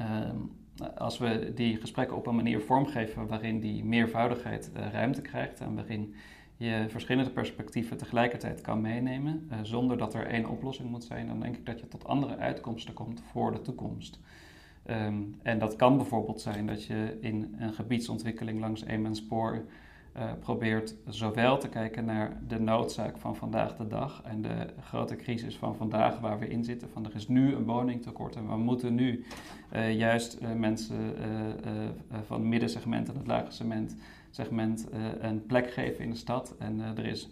um, 0.00 0.50
als 0.96 1.18
we 1.18 1.52
die 1.54 1.76
gesprekken 1.76 2.16
op 2.16 2.26
een 2.26 2.34
manier 2.34 2.60
vormgeven 2.60 3.26
waarin 3.26 3.60
die 3.60 3.84
meervoudigheid 3.84 4.70
ruimte 4.92 5.20
krijgt 5.20 5.60
en 5.60 5.74
waarin 5.74 6.14
je 6.56 6.84
verschillende 6.88 7.30
perspectieven 7.30 7.96
tegelijkertijd 7.96 8.60
kan 8.60 8.80
meenemen, 8.80 9.50
zonder 9.62 9.98
dat 9.98 10.14
er 10.14 10.26
één 10.26 10.48
oplossing 10.48 10.90
moet 10.90 11.04
zijn, 11.04 11.26
dan 11.26 11.40
denk 11.40 11.56
ik 11.56 11.66
dat 11.66 11.80
je 11.80 11.88
tot 11.88 12.04
andere 12.04 12.36
uitkomsten 12.36 12.94
komt 12.94 13.22
voor 13.30 13.52
de 13.52 13.60
toekomst. 13.60 14.20
Ehm, 14.82 15.22
en 15.42 15.58
dat 15.58 15.76
kan 15.76 15.96
bijvoorbeeld 15.96 16.40
zijn 16.40 16.66
dat 16.66 16.84
je 16.84 17.18
in 17.20 17.54
een 17.58 17.72
gebiedsontwikkeling 17.72 18.60
langs 18.60 18.84
spoor 19.12 19.64
uh, 20.16 20.22
probeert 20.40 20.94
zowel 21.06 21.58
te 21.58 21.68
kijken 21.68 22.04
naar 22.04 22.40
de 22.48 22.60
noodzaak 22.60 23.18
van 23.18 23.36
vandaag 23.36 23.76
de 23.76 23.86
dag 23.86 24.22
en 24.24 24.42
de 24.42 24.66
grote 24.80 25.16
crisis 25.16 25.56
van 25.56 25.76
vandaag 25.76 26.20
waar 26.20 26.38
we 26.38 26.48
in 26.48 26.64
zitten. 26.64 26.88
Van 26.90 27.04
er 27.04 27.14
is 27.14 27.28
nu 27.28 27.54
een 27.54 27.64
woningtekort 27.64 28.36
en 28.36 28.48
we 28.48 28.56
moeten 28.56 28.94
nu 28.94 29.24
uh, 29.72 29.94
juist 29.94 30.38
uh, 30.42 30.52
mensen 30.52 31.14
van 32.26 32.40
het 32.40 32.48
middensegment 32.48 33.08
en 33.08 33.16
het 33.16 33.26
lage 33.26 33.52
segment, 33.52 33.96
segment 34.30 34.86
een 35.20 35.46
plek 35.46 35.70
geven 35.70 36.04
in 36.04 36.10
de 36.10 36.16
stad. 36.16 36.54
En 36.58 36.80
er 36.80 37.06
is 37.06 37.28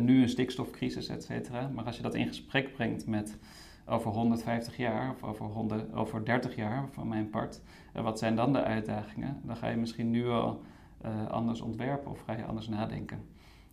nu 0.00 0.22
een 0.22 0.28
stikstofcrisis, 0.28 1.08
et 1.08 1.24
cetera. 1.24 1.70
Maar 1.74 1.84
als 1.84 1.96
je 1.96 2.02
dat 2.02 2.14
in 2.14 2.26
gesprek 2.26 2.72
brengt 2.72 3.06
met 3.06 3.38
over 3.86 4.10
150 4.10 4.76
jaar 4.76 5.10
of 5.10 5.22
over, 5.22 5.46
100, 5.46 5.94
over 5.94 6.24
30 6.24 6.56
jaar 6.56 6.88
van 6.90 7.08
mijn 7.08 7.30
part, 7.30 7.60
wat 7.92 8.18
zijn 8.18 8.36
dan 8.36 8.52
de 8.52 8.62
uitdagingen? 8.62 9.40
Dan 9.42 9.56
ga 9.56 9.68
je 9.68 9.76
misschien 9.76 10.10
nu 10.10 10.28
al 10.28 10.62
uh, 11.04 11.26
anders 11.28 11.60
ontwerpen 11.60 12.10
of 12.10 12.20
ga 12.20 12.32
je 12.32 12.44
anders 12.44 12.68
nadenken. 12.68 13.24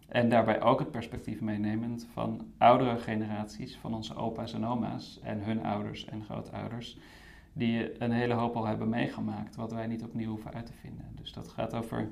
En 0.07 0.29
daarbij 0.29 0.61
ook 0.61 0.79
het 0.79 0.91
perspectief 0.91 1.41
meenemend 1.41 2.07
van 2.13 2.41
oudere 2.57 2.97
generaties, 2.97 3.77
van 3.77 3.93
onze 3.93 4.15
opa's 4.15 4.53
en 4.53 4.65
oma's 4.65 5.19
en 5.23 5.43
hun 5.43 5.65
ouders 5.65 6.05
en 6.05 6.23
grootouders, 6.23 6.97
die 7.53 8.03
een 8.03 8.11
hele 8.11 8.33
hoop 8.33 8.55
al 8.55 8.65
hebben 8.65 8.89
meegemaakt, 8.89 9.55
wat 9.55 9.71
wij 9.71 9.87
niet 9.87 10.03
opnieuw 10.03 10.29
hoeven 10.29 10.53
uit 10.53 10.65
te 10.65 10.73
vinden. 10.73 11.05
Dus 11.15 11.33
dat 11.33 11.47
gaat 11.47 11.73
over 11.73 12.09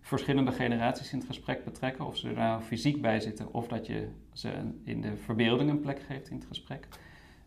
verschillende 0.00 0.52
generaties 0.52 1.12
in 1.12 1.18
het 1.18 1.26
gesprek 1.26 1.64
betrekken, 1.64 2.06
of 2.06 2.16
ze 2.16 2.28
er 2.28 2.34
nou 2.34 2.62
fysiek 2.62 3.00
bij 3.00 3.20
zitten 3.20 3.54
of 3.54 3.68
dat 3.68 3.86
je 3.86 4.08
ze 4.32 4.52
in 4.84 5.00
de 5.00 5.16
verbeelding 5.16 5.70
een 5.70 5.80
plek 5.80 6.00
geeft 6.00 6.30
in 6.30 6.36
het 6.36 6.46
gesprek. 6.46 6.88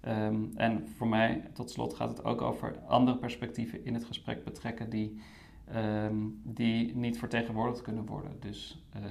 Um, 0.08 0.52
en 0.56 0.88
voor 0.98 1.08
mij, 1.08 1.42
tot 1.54 1.72
slot, 1.72 1.94
gaat 1.94 2.10
het 2.10 2.24
ook 2.24 2.42
over 2.42 2.76
andere 2.88 3.18
perspectieven 3.18 3.86
in 3.86 3.94
het 3.94 4.06
gesprek 4.06 4.44
betrekken 4.44 4.90
die 4.90 5.20
um, 5.76 6.42
die 6.44 6.96
niet 6.96 7.18
vertegenwoordigd 7.18 7.82
kunnen 7.82 8.06
worden. 8.06 8.32
Dus 8.40 8.84
uh, 8.96 9.02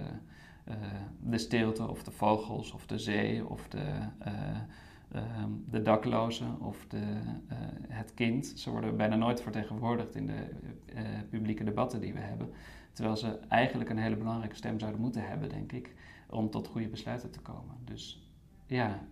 uh, 0.68 0.74
de 1.20 1.38
stilte 1.38 1.88
of 1.88 2.02
de 2.02 2.10
vogels 2.10 2.72
of 2.72 2.86
de 2.86 2.98
zee 2.98 3.48
of 3.48 3.68
de, 3.68 3.84
uh, 4.26 5.42
um, 5.42 5.64
de 5.70 5.82
daklozen 5.82 6.60
of 6.60 6.86
de, 6.88 7.20
het 7.88 8.14
kind. 8.14 8.46
Ze 8.46 8.70
worden 8.70 8.96
bijna 8.96 9.16
nooit 9.16 9.42
vertegenwoordigd 9.42 10.14
in 10.14 10.26
de 10.26 10.46
publieke 11.30 11.64
debatten 11.64 12.00
die 12.00 12.12
we 12.12 12.20
hebben. 12.20 12.50
Terwijl 12.92 13.16
ze 13.16 13.38
eigenlijk 13.48 13.90
een 13.90 13.98
hele 13.98 14.16
belangrijke 14.16 14.56
stem 14.56 14.78
zouden 14.78 15.00
moeten 15.00 15.28
hebben, 15.28 15.48
denk 15.48 15.72
ik, 15.72 15.94
om 16.30 16.50
tot 16.50 16.66
goede 16.66 16.88
besluiten 16.88 17.30
te 17.30 17.40
komen. 17.40 17.74
Dus 17.84 18.30
ja, 18.66 19.02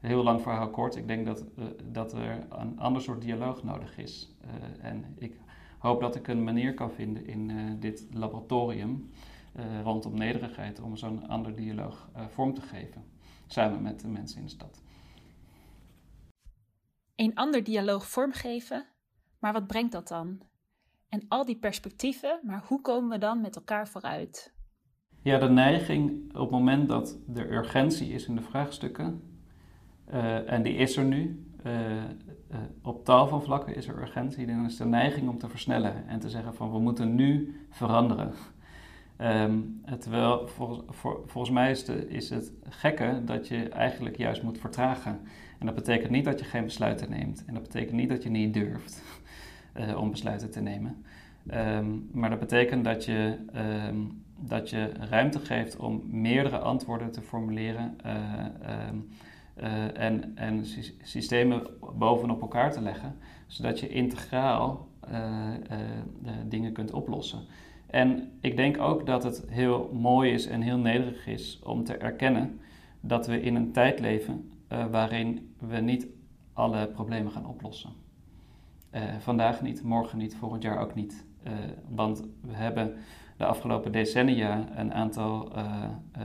heel 0.00 0.22
lang 0.22 0.42
verhaal 0.42 0.70
kort. 0.70 0.96
Ik 0.96 1.08
denk 1.08 1.26
dat, 1.26 1.44
dat 1.92 2.12
er 2.12 2.46
een 2.48 2.78
ander 2.78 3.02
soort 3.02 3.22
dialoog 3.22 3.62
nodig 3.62 3.98
is. 3.98 4.36
en 4.80 5.04
ik 5.18 5.38
hoop 5.78 6.00
dat 6.00 6.16
ik 6.16 6.28
een 6.28 6.44
manier 6.44 6.74
kan 6.74 6.92
vinden 6.92 7.26
in 7.26 7.48
uh, 7.48 7.72
dit 7.78 8.06
laboratorium 8.12 9.10
uh, 9.56 9.80
rondom 9.82 10.14
nederigheid 10.14 10.80
om 10.80 10.96
zo'n 10.96 11.28
ander 11.28 11.56
dialoog 11.56 12.10
uh, 12.16 12.26
vorm 12.26 12.54
te 12.54 12.60
geven, 12.60 13.04
samen 13.46 13.82
met 13.82 14.00
de 14.00 14.08
mensen 14.08 14.38
in 14.38 14.44
de 14.44 14.50
stad. 14.50 14.82
Een 17.14 17.34
ander 17.34 17.64
dialoog 17.64 18.08
vormgeven, 18.08 18.86
maar 19.38 19.52
wat 19.52 19.66
brengt 19.66 19.92
dat 19.92 20.08
dan? 20.08 20.40
En 21.08 21.24
al 21.28 21.44
die 21.44 21.58
perspectieven, 21.58 22.40
maar 22.42 22.64
hoe 22.66 22.80
komen 22.80 23.10
we 23.10 23.18
dan 23.18 23.40
met 23.40 23.56
elkaar 23.56 23.88
vooruit? 23.88 24.54
Ja, 25.22 25.38
de 25.38 25.48
neiging 25.48 26.28
op 26.34 26.40
het 26.40 26.50
moment 26.50 26.88
dat 26.88 27.18
er 27.34 27.52
urgentie 27.52 28.12
is 28.12 28.26
in 28.26 28.34
de 28.34 28.42
vraagstukken, 28.42 29.22
en 30.46 30.62
die 30.62 30.74
is 30.74 30.96
er 30.96 31.04
nu, 31.04 31.46
op 32.82 33.04
tal 33.04 33.28
van 33.28 33.42
vlakken 33.42 33.76
is 33.76 33.88
er 33.88 34.00
urgentie. 34.00 34.46
Dan 34.46 34.64
is 34.64 34.76
de 34.76 34.84
neiging 34.84 35.28
om 35.28 35.38
te 35.38 35.48
versnellen 35.48 36.08
en 36.08 36.18
te 36.18 36.30
zeggen 36.30 36.54
van 36.54 36.72
we 36.72 36.78
moeten 36.78 37.14
nu 37.14 37.60
veranderen. 37.70 38.32
Um, 39.20 39.82
terwijl 39.98 40.48
volgens, 40.48 40.82
volgens 41.26 41.50
mij 41.50 41.70
is, 42.08 42.30
het 42.30 42.52
gekke 42.68 43.20
dat 43.24 43.48
je 43.48 43.68
eigenlijk 43.68 44.16
juist 44.16 44.42
moet 44.42 44.58
vertragen. 44.58 45.20
En 45.58 45.66
dat 45.66 45.74
betekent 45.74 46.10
niet 46.10 46.24
dat 46.24 46.38
je 46.38 46.44
geen 46.44 46.64
besluiten 46.64 47.10
neemt. 47.10 47.44
En 47.46 47.54
dat 47.54 47.62
betekent 47.62 47.96
niet 47.96 48.08
dat 48.08 48.22
je 48.22 48.30
niet 48.30 48.54
durft 48.54 49.02
uh, 49.76 49.98
om 50.02 50.10
besluiten 50.10 50.50
te 50.50 50.60
nemen. 50.60 51.04
Um, 51.54 52.08
maar 52.12 52.30
dat 52.30 52.38
betekent 52.38 52.84
dat 52.84 53.04
je, 53.04 53.36
um, 53.88 54.22
dat 54.38 54.70
je 54.70 54.92
ruimte 55.10 55.38
geeft 55.38 55.76
om 55.76 56.02
meerdere 56.06 56.58
antwoorden 56.58 57.10
te 57.10 57.22
formuleren. 57.22 57.98
Uh, 59.62 59.98
en, 60.00 60.36
en 60.36 60.64
systemen 61.02 61.66
bovenop 61.94 62.40
elkaar 62.40 62.72
te 62.72 62.80
leggen, 62.80 63.16
zodat 63.46 63.80
je 63.80 63.88
integraal 63.88 64.88
uh, 65.10 65.50
dingen 66.48 66.72
kunt 66.72 66.92
oplossen. 66.92 67.40
En 67.86 68.30
ik 68.40 68.56
denk 68.56 68.80
ook 68.80 69.06
dat 69.06 69.22
het 69.22 69.44
heel 69.48 69.90
mooi 69.92 70.32
is 70.32 70.46
en 70.46 70.60
heel 70.60 70.78
nederig 70.78 71.26
is 71.26 71.60
om 71.64 71.84
te 71.84 71.96
erkennen 71.96 72.60
dat 73.00 73.26
we 73.26 73.40
in 73.40 73.54
een 73.54 73.72
tijd 73.72 74.00
leven 74.00 74.50
waarin 74.90 75.54
we 75.58 75.76
niet 75.76 76.06
alle 76.52 76.86
problemen 76.86 77.32
gaan 77.32 77.46
oplossen. 77.46 77.90
vandaag 79.18 79.62
niet, 79.62 79.82
morgen 79.82 80.18
niet, 80.18 80.36
volgend 80.36 80.62
jaar 80.62 80.80
ook 80.80 80.94
niet. 80.94 81.24
want 81.88 82.22
we 82.40 82.52
hebben 82.52 82.96
de 83.36 83.44
afgelopen 83.44 83.92
decennia 83.92 84.68
een 84.76 84.94
aantal 84.94 85.56
uh, 85.56 85.64
uh, 86.16 86.22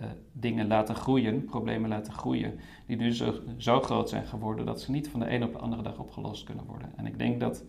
uh, 0.00 0.06
dingen 0.32 0.66
laten 0.66 0.94
groeien, 0.94 1.44
problemen 1.44 1.88
laten 1.88 2.12
groeien, 2.12 2.58
die 2.86 2.96
nu 2.96 3.14
zo, 3.56 3.80
groot 3.80 4.08
zijn 4.08 4.26
geworden 4.26 4.66
dat 4.66 4.80
ze 4.80 4.90
niet 4.90 5.08
van 5.08 5.20
de 5.20 5.30
een 5.30 5.42
op 5.42 5.52
de 5.52 5.58
andere 5.58 5.82
dag 5.82 5.98
opgelost 5.98 6.44
kunnen 6.44 6.64
worden. 6.64 6.92
En 6.96 7.06
ik 7.06 7.18
denk 7.18 7.40
dat 7.40 7.64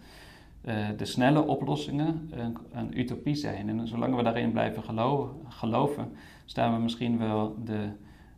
de 0.98 1.06
snelle 1.06 1.48
oplossingen 1.48 2.30
een, 2.32 2.58
een, 2.72 3.00
utopie 3.00 3.36
zijn. 3.36 3.70
En 3.70 3.88
zolang 3.88 4.16
we 4.16 4.24
daarin 4.24 4.52
blijven 4.52 4.84
geloven, 4.84 5.36
geloven 5.48 6.12
staan 6.46 6.74
we 6.74 6.82
misschien 6.82 7.18
wel 7.18 7.56
de, 7.64 7.90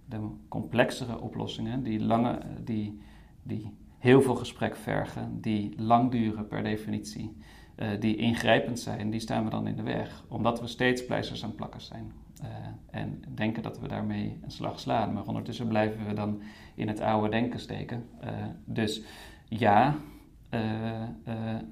de 0.05 0.17
complexere 0.47 1.19
oplossingen, 1.19 1.83
die, 1.83 2.03
lange, 2.03 2.39
die, 2.63 3.01
die 3.43 3.71
heel 3.97 4.21
veel 4.21 4.35
gesprek 4.35 4.75
vergen, 4.75 5.41
die 5.41 5.73
lang 5.77 6.11
duren 6.11 6.47
per 6.47 6.63
definitie. 6.63 7.37
Uh, 7.81 7.87
die 7.99 8.15
ingrijpend 8.15 8.79
zijn, 8.79 9.09
die 9.09 9.19
staan 9.19 9.43
we 9.43 9.49
dan 9.49 9.67
in 9.67 9.75
de 9.75 9.83
weg. 9.83 10.23
Omdat 10.27 10.59
we 10.59 10.67
steeds 10.67 11.05
pleisters 11.05 11.43
aan 11.43 11.55
plakken 11.55 11.81
zijn. 11.81 12.11
Uh, 12.43 12.47
en 12.91 13.23
denken 13.35 13.63
dat 13.63 13.79
we 13.79 13.87
daarmee 13.87 14.39
een 14.43 14.51
slag 14.51 14.79
slaan. 14.79 15.13
Maar 15.13 15.25
ondertussen 15.25 15.67
blijven 15.67 16.07
we 16.07 16.13
dan 16.13 16.41
in 16.75 16.87
het 16.87 16.99
oude 16.99 17.29
denken 17.29 17.59
steken. 17.59 18.05
Uh, 18.23 18.29
dus 18.65 19.01
ja, 19.45 19.95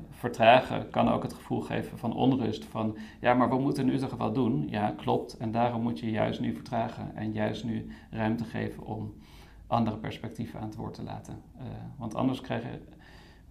vertragen 0.09 0.89
kan 0.89 1.09
ook 1.09 1.23
het 1.23 1.33
gevoel 1.33 1.61
geven 1.61 1.97
van 1.97 2.13
onrust. 2.13 2.65
Van 2.65 2.97
ja, 3.21 3.33
maar 3.33 3.49
we 3.49 3.59
moeten 3.59 3.85
nu 3.85 3.97
toch 3.97 4.15
wel 4.15 4.33
doen. 4.33 4.67
Ja, 4.69 4.93
klopt. 4.97 5.37
En 5.37 5.51
daarom 5.51 5.81
moet 5.81 5.99
je 5.99 6.11
juist 6.11 6.39
nu 6.39 6.53
vertragen. 6.53 7.15
En 7.15 7.31
juist 7.31 7.63
nu 7.63 7.91
ruimte 8.09 8.43
geven 8.43 8.85
om 8.85 9.13
andere 9.67 9.97
perspectieven 9.97 10.59
aan 10.59 10.67
het 10.67 10.75
woord 10.75 10.93
te 10.93 11.03
laten. 11.03 11.41
want 11.97 12.15
anders 12.15 12.41
krijgen 12.41 12.81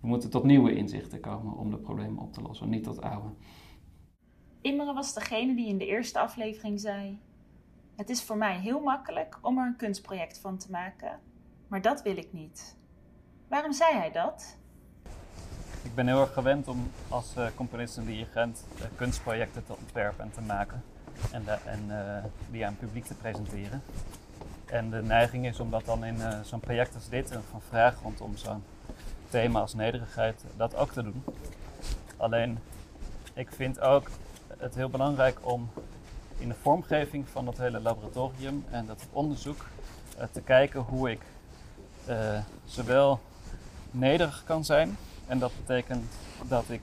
we 0.00 0.06
moeten 0.06 0.30
tot 0.30 0.44
nieuwe 0.44 0.74
inzichten 0.74 1.20
komen 1.20 1.56
om 1.56 1.70
de 1.70 1.76
problemen 1.76 2.22
op 2.22 2.32
te 2.32 2.42
lossen, 2.42 2.68
niet 2.68 2.84
tot 2.84 3.02
oude. 3.02 3.28
Imre 4.60 4.92
was 4.92 5.14
degene 5.14 5.54
die 5.54 5.68
in 5.68 5.78
de 5.78 5.86
eerste 5.86 6.18
aflevering 6.18 6.80
zei: 6.80 7.20
Het 7.96 8.10
is 8.10 8.22
voor 8.22 8.36
mij 8.36 8.58
heel 8.58 8.80
makkelijk 8.80 9.38
om 9.42 9.58
er 9.58 9.66
een 9.66 9.76
kunstproject 9.76 10.38
van 10.38 10.58
te 10.58 10.70
maken, 10.70 11.20
maar 11.68 11.82
dat 11.82 12.02
wil 12.02 12.16
ik 12.16 12.32
niet. 12.32 12.76
Waarom 13.48 13.72
zei 13.72 13.96
hij 13.96 14.10
dat? 14.10 14.56
Ik 15.82 15.94
ben 15.94 16.06
heel 16.06 16.20
erg 16.20 16.32
gewend 16.32 16.68
om 16.68 16.90
als 17.08 17.36
uh, 17.36 17.46
componist 17.54 17.96
en 17.96 18.04
dirigent 18.04 18.66
uh, 18.76 18.82
kunstprojecten 18.96 19.64
te 19.64 19.76
ontwerpen 19.80 20.24
en 20.24 20.30
te 20.30 20.40
maken 20.40 20.82
en, 21.32 21.44
de, 21.44 21.50
en 21.50 21.84
uh, 21.88 22.24
die 22.50 22.66
aan 22.66 22.70
het 22.70 22.80
publiek 22.80 23.04
te 23.04 23.14
presenteren. 23.14 23.82
En 24.64 24.90
de 24.90 25.02
neiging 25.02 25.46
is 25.46 25.60
om 25.60 25.70
dat 25.70 25.84
dan 25.84 26.04
in 26.04 26.16
zo'n 26.44 26.60
project 26.60 26.94
als 26.94 27.08
dit, 27.08 27.38
van 27.50 27.60
vraag 27.60 28.02
rondom 28.02 28.36
zo'n 28.36 28.62
thema 29.28 29.60
als 29.60 29.74
nederigheid 29.74 30.44
dat 30.56 30.76
ook 30.76 30.92
te 30.92 31.02
doen. 31.02 31.24
Alleen, 32.16 32.58
ik 33.34 33.52
vind 33.52 33.80
ook 33.80 34.10
het 34.58 34.74
heel 34.74 34.88
belangrijk 34.88 35.38
om 35.40 35.70
in 36.38 36.48
de 36.48 36.54
vormgeving 36.54 37.28
van 37.28 37.44
dat 37.44 37.58
hele 37.58 37.80
laboratorium 37.80 38.64
en 38.70 38.86
dat 38.86 39.06
onderzoek 39.12 39.66
uh, 40.18 40.24
te 40.32 40.40
kijken 40.40 40.80
hoe 40.80 41.10
ik 41.10 41.20
uh, 42.08 42.38
zowel 42.64 43.20
nederig 43.90 44.42
kan 44.46 44.64
zijn. 44.64 44.96
En 45.26 45.38
dat 45.38 45.52
betekent 45.56 46.12
dat 46.48 46.64
ik 46.68 46.82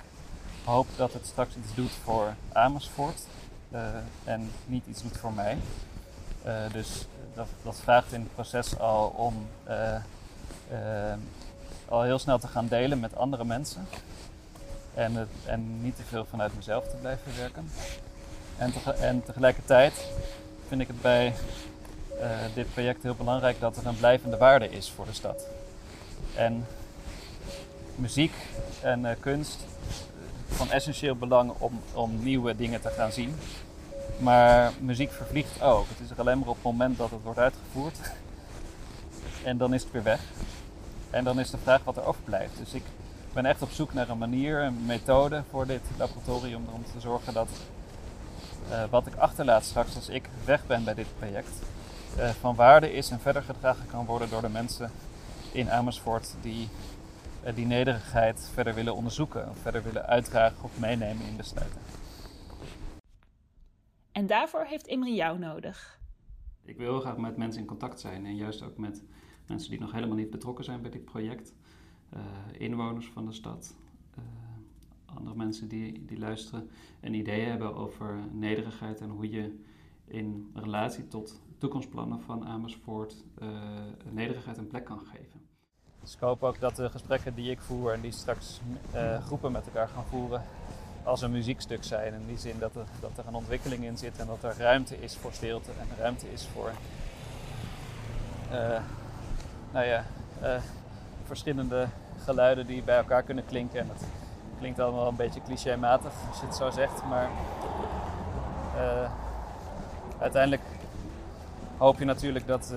hoop 0.63 0.87
dat 0.95 1.13
het 1.13 1.25
straks 1.25 1.55
iets 1.55 1.75
doet 1.75 1.91
voor 1.91 2.33
Amersfoort 2.53 3.21
uh, 3.71 3.79
en 4.23 4.51
niet 4.65 4.85
iets 4.87 5.01
doet 5.01 5.17
voor 5.17 5.33
mij. 5.33 5.57
dus 6.71 7.05
dat, 7.33 7.47
dat, 7.63 7.79
vraagt 7.79 8.13
in 8.13 8.19
het 8.19 8.33
proces 8.33 8.79
al 8.79 9.07
om 9.07 9.47
al 11.89 12.01
heel 12.01 12.20
snel 12.20 12.39
te 12.39 12.48
gaan 12.48 12.68
delen 12.68 13.00
met 13.00 13.15
andere 13.15 13.46
mensen. 13.46 13.88
En, 14.94 15.15
het, 15.15 15.30
en 15.46 15.82
niet 15.82 15.96
te 15.96 16.04
veel 16.04 16.25
vanuit 16.25 16.56
mezelf 16.56 16.88
te 16.88 16.96
blijven 16.96 17.32
werken. 17.38 17.70
En, 18.58 18.74
en 19.00 19.24
tegelijkertijd 19.24 19.94
vind 20.68 20.82
ik 20.82 20.88
het 20.88 21.01
bij 21.01 21.34
uh, 22.20 22.30
dit 22.54 22.74
project 22.74 23.04
heel 23.04 23.15
belangrijk 23.15 23.60
dat 23.60 23.77
er 23.77 23.88
een 23.88 23.98
blijvende 23.98 24.38
waarde 24.38 24.70
is 24.70 24.92
voor 24.92 25.06
de 25.06 25.13
stad. 25.13 25.48
En 26.36 26.65
muziek 27.96 28.34
en 28.82 29.00
uh, 29.00 29.12
kunst 29.20 29.65
van 30.48 30.72
essentieel 30.72 31.15
belang 31.15 31.51
om, 31.58 31.80
om 31.94 32.24
nieuwe 32.24 32.56
dingen 32.56 32.82
te 32.82 32.89
gaan 32.89 33.12
zien. 33.12 33.36
Maar 34.18 34.72
muziek 34.80 35.12
vervliegt 35.12 35.62
ook. 35.62 35.86
Het 35.89 36.00
is 36.00 36.10
er 36.10 36.20
alleen 36.20 36.39
maar 36.39 36.48
op 36.48 36.56
het 36.56 36.63
moment 36.63 36.98
dat 36.98 37.12
het 37.12 37.24
wordt 37.24 37.39
uitgevoerd. 37.39 37.98
En 39.44 39.58
dan 39.58 39.74
is 39.74 39.84
het 39.84 39.92
weer 39.92 40.04
weg. 40.04 40.20
En 41.15 41.24
dan 41.24 41.39
is 41.39 41.50
de 41.50 41.57
vraag 41.57 41.84
wat 41.84 41.98
er 41.98 42.05
overblijft. 42.05 42.57
Dus 42.57 42.74
ik 42.74 42.84
ben 43.34 43.45
echt 43.45 43.62
op 43.62 43.69
zoek 43.69 43.93
naar 43.93 44.10
een 44.10 44.17
manier, 44.17 44.62
een 44.62 44.86
methode 44.86 45.43
voor 45.50 45.67
dit 45.67 45.81
laboratorium 45.98 46.65
om 46.72 46.84
te 46.84 47.00
zorgen 47.00 47.34
dat 47.34 47.50
uh, 48.69 48.84
wat 48.89 49.07
ik 49.07 49.15
achterlaat 49.15 49.63
straks 49.63 49.95
als 49.95 50.10
ik 50.10 50.29
weg 50.45 50.67
ben 50.67 50.84
bij 50.84 50.93
dit 50.93 51.07
project, 51.17 51.62
uh, 52.17 52.29
van 52.29 52.55
waarde 52.55 52.93
is 52.93 53.10
en 53.10 53.19
verder 53.19 53.43
gedragen 53.43 53.88
kan 53.88 54.05
worden 54.05 54.29
door 54.29 54.41
de 54.41 54.50
mensen 54.50 54.91
in 55.51 55.72
Amersfoort 55.72 56.36
die 56.41 56.69
uh, 57.45 57.55
die 57.55 57.65
nederigheid 57.65 58.50
verder 58.53 58.74
willen 58.74 58.95
onderzoeken, 58.95 59.50
of 59.50 59.57
verder 59.57 59.84
willen 59.84 60.05
uitdragen 60.05 60.63
of 60.63 60.79
meenemen 60.79 61.25
in 61.25 61.36
besluiten. 61.38 61.81
En 64.12 64.27
daarvoor 64.27 64.65
heeft 64.65 64.88
Imri 64.88 65.15
jou 65.15 65.39
nodig. 65.39 66.00
Ik 66.65 66.77
wil 66.77 66.91
heel 66.91 67.01
graag 67.01 67.17
met 67.17 67.38
mensen 67.38 67.62
in 67.62 67.67
contact 67.67 68.00
zijn 68.00 68.25
en 68.25 68.36
juist 68.36 68.62
ook 68.62 68.77
met 68.77 69.03
mensen 69.47 69.69
die 69.69 69.79
nog 69.79 69.91
helemaal 69.91 70.15
niet 70.15 70.29
betrokken 70.29 70.65
zijn 70.65 70.81
bij 70.81 70.91
dit 70.91 71.05
project. 71.05 71.53
Uh, 72.13 72.21
inwoners 72.57 73.09
van 73.09 73.25
de 73.25 73.31
stad, 73.31 73.75
uh, 74.17 74.23
andere 75.15 75.35
mensen 75.35 75.67
die, 75.67 76.05
die 76.05 76.19
luisteren 76.19 76.69
en 76.99 77.13
ideeën 77.13 77.49
hebben 77.49 77.75
over 77.75 78.19
nederigheid 78.31 79.01
en 79.01 79.09
hoe 79.09 79.29
je 79.29 79.59
in 80.05 80.51
relatie 80.53 81.07
tot 81.07 81.41
toekomstplannen 81.57 82.21
van 82.21 82.45
Amersfoort 82.45 83.23
uh, 83.41 83.49
nederigheid 84.11 84.57
een 84.57 84.67
plek 84.67 84.85
kan 84.85 84.99
geven. 84.99 85.41
Dus 86.01 86.13
ik 86.13 86.19
hoop 86.19 86.43
ook 86.43 86.59
dat 86.59 86.75
de 86.75 86.89
gesprekken 86.89 87.35
die 87.35 87.51
ik 87.51 87.59
voer 87.59 87.93
en 87.93 88.01
die 88.01 88.11
straks 88.11 88.61
groepen 89.25 89.51
met 89.51 89.65
elkaar 89.65 89.87
gaan 89.87 90.05
voeren, 90.05 90.43
als 91.03 91.21
een 91.21 91.31
muziekstuk 91.31 91.83
zijn. 91.83 92.13
In 92.13 92.27
die 92.27 92.37
zin 92.37 92.59
dat 92.59 92.75
er, 92.75 92.85
dat 92.99 93.17
er 93.17 93.27
een 93.27 93.35
ontwikkeling 93.35 93.83
in 93.83 93.97
zit 93.97 94.17
en 94.17 94.27
dat 94.27 94.43
er 94.43 94.57
ruimte 94.57 95.01
is 95.01 95.15
voor 95.15 95.33
stilte 95.33 95.71
en 95.71 95.97
ruimte 95.97 96.31
is 96.31 96.47
voor 96.47 96.71
nou 99.75 99.88
ja, 99.88 100.05
uh, 100.44 100.62
verschillende 101.24 101.88
geluiden 102.24 102.65
die 102.65 102.84
bij 102.84 102.98
elkaar 102.98 103.24
kunnen 103.24 103.46
klinken. 103.46 103.79
En 103.79 103.88
dat 103.88 104.03
klinkt 104.60 104.79
allemaal 104.79 105.08
een 105.08 105.15
beetje 105.15 105.41
clichématig 105.41 106.12
als 106.29 106.39
je 106.39 106.46
het 106.46 106.55
zo 106.55 106.70
zegt, 106.70 107.03
maar 107.10 107.29
uh, 108.75 109.12
uiteindelijk 110.20 110.62
hoop 111.77 112.00
je 112.00 112.05
natuurlijk 112.05 112.48
dat, 112.48 112.74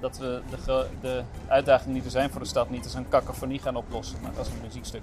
dat 0.00 0.18
we 0.18 0.42
de, 0.50 0.86
de 1.00 1.22
uitdagingen 1.48 1.94
die 1.94 2.04
er 2.04 2.10
zijn 2.10 2.30
voor 2.30 2.40
de 2.40 2.46
stad 2.46 2.70
niet 2.70 2.84
als 2.84 2.94
een 2.94 3.08
cacophonie 3.08 3.58
gaan 3.58 3.76
oplossen, 3.76 4.20
maar 4.22 4.38
als 4.38 4.48
een 4.48 4.60
muziekstuk. 4.62 5.02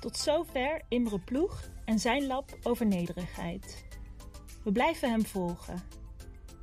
Tot 0.00 0.16
zover 0.16 0.82
Imre 0.88 1.18
Ploeg 1.18 1.60
en 1.84 1.98
zijn 1.98 2.26
lab 2.26 2.44
over 2.62 2.86
nederigheid. 2.86 3.84
We 4.64 4.72
blijven 4.72 5.10
hem 5.10 5.24
volgen. 5.24 5.99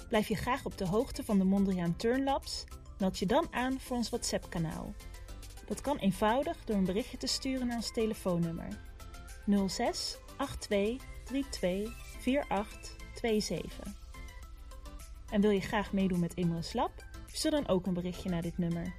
Blijf 0.07 0.27
je 0.27 0.35
graag 0.35 0.65
op 0.65 0.77
de 0.77 0.87
hoogte 0.87 1.23
van 1.23 1.37
de 1.37 1.43
Mondriaan 1.43 1.95
Turnlabs? 1.95 2.63
Meld 2.97 3.19
je 3.19 3.25
dan 3.25 3.47
aan 3.51 3.79
voor 3.79 3.97
ons 3.97 4.09
WhatsApp-kanaal. 4.09 4.93
Dat 5.65 5.81
kan 5.81 5.97
eenvoudig 5.97 6.57
door 6.65 6.75
een 6.75 6.85
berichtje 6.85 7.17
te 7.17 7.27
sturen 7.27 7.67
naar 7.67 7.75
ons 7.75 7.91
telefoonnummer 7.91 8.67
06 9.67 10.17
82 10.59 11.05
32 11.23 11.93
4827. 12.19 13.95
En 15.29 15.41
wil 15.41 15.49
je 15.49 15.61
graag 15.61 15.93
meedoen 15.93 16.19
met 16.19 16.33
Imre's 16.33 16.73
Lab? 16.73 16.91
Stuur 17.31 17.51
dan 17.51 17.67
ook 17.67 17.85
een 17.85 17.93
berichtje 17.93 18.29
naar 18.29 18.41
dit 18.41 18.57
nummer. 18.57 18.95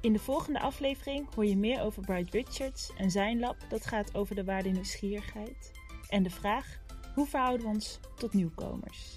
In 0.00 0.12
de 0.12 0.18
volgende 0.18 0.60
aflevering 0.60 1.34
hoor 1.34 1.46
je 1.46 1.56
meer 1.56 1.80
over 1.80 2.02
Bright 2.02 2.34
Richards 2.34 2.92
en 2.96 3.10
zijn 3.10 3.38
lab 3.38 3.56
dat 3.68 3.86
gaat 3.86 4.14
over 4.14 4.34
de 4.34 4.44
waarde 4.44 4.68
nieuwsgierigheid 4.68 5.72
en 6.08 6.22
de 6.22 6.30
vraag 6.30 6.78
hoe 7.14 7.26
verhouden 7.26 7.66
we 7.66 7.72
ons 7.72 8.00
tot 8.16 8.34
nieuwkomers. 8.34 9.16